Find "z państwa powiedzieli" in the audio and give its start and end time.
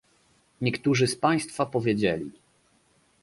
1.07-2.31